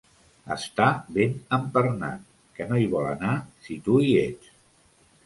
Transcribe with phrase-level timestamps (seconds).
[0.53, 0.85] Està
[1.17, 2.23] ben empernat
[2.55, 3.35] que no hi vol anar
[3.67, 4.51] si tu hi ets.